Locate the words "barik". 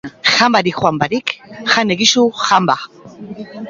0.55-0.79, 1.03-1.35